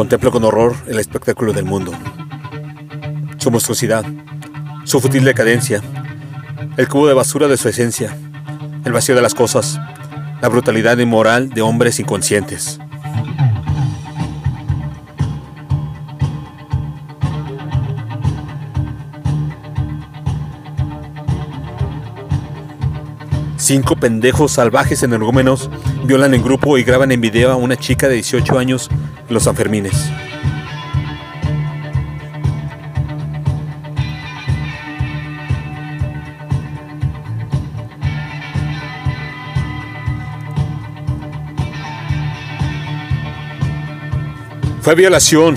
Contemplo 0.00 0.32
con 0.32 0.42
horror 0.44 0.74
el 0.86 0.98
espectáculo 0.98 1.52
del 1.52 1.66
mundo. 1.66 1.92
Su 3.36 3.50
monstruosidad, 3.50 4.02
su 4.84 4.98
fútil 4.98 5.24
decadencia, 5.24 5.82
el 6.78 6.88
cubo 6.88 7.06
de 7.06 7.12
basura 7.12 7.48
de 7.48 7.58
su 7.58 7.68
esencia, 7.68 8.16
el 8.86 8.94
vacío 8.94 9.14
de 9.14 9.20
las 9.20 9.34
cosas, 9.34 9.78
la 10.40 10.48
brutalidad 10.48 10.96
inmoral 10.96 11.50
de 11.50 11.60
hombres 11.60 12.00
inconscientes. 12.00 12.80
Cinco 23.58 23.96
pendejos 23.96 24.52
salvajes 24.52 25.02
energúmenos 25.02 25.68
violan 26.04 26.32
en 26.32 26.42
grupo 26.42 26.78
y 26.78 26.84
graban 26.84 27.12
en 27.12 27.20
video 27.20 27.52
a 27.52 27.56
una 27.56 27.76
chica 27.76 28.08
de 28.08 28.14
18 28.14 28.58
años 28.58 28.88
los 29.30 29.44
Sanfermines. 29.44 30.10
Fue 44.82 44.94
violación, 44.94 45.56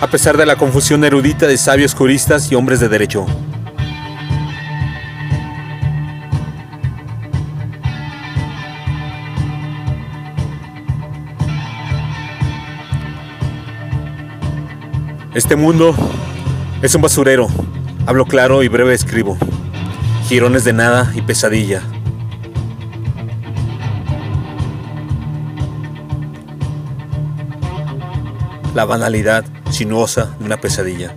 a 0.00 0.06
pesar 0.06 0.36
de 0.36 0.46
la 0.46 0.56
confusión 0.56 1.04
erudita 1.04 1.46
de 1.46 1.58
sabios 1.58 1.94
juristas 1.94 2.50
y 2.50 2.54
hombres 2.54 2.80
de 2.80 2.88
derecho. 2.88 3.26
Este 15.34 15.56
mundo 15.56 15.94
es 16.80 16.94
un 16.94 17.02
basurero. 17.02 17.48
Hablo 18.06 18.24
claro 18.24 18.62
y 18.62 18.68
breve 18.68 18.94
escribo. 18.94 19.36
Girones 20.26 20.64
de 20.64 20.72
nada 20.72 21.12
y 21.14 21.20
pesadilla. 21.20 21.82
La 28.74 28.86
banalidad 28.86 29.44
sinuosa 29.70 30.34
de 30.38 30.46
una 30.46 30.56
pesadilla. 30.56 31.14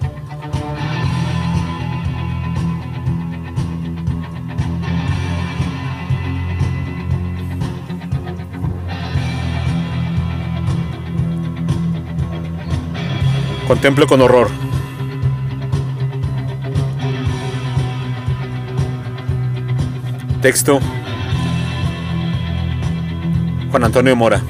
Contemplo 13.72 14.06
con 14.06 14.20
horror. 14.20 14.50
Texto. 20.42 20.82
Juan 23.70 23.86
Antonio 23.86 24.14
Mora. 24.14 24.42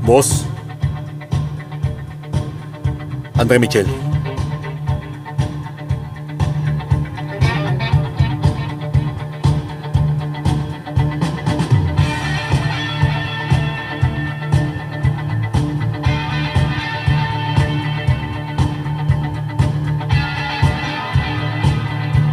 Voz. 0.00 0.46
André 3.36 3.58
Michel. 3.58 4.07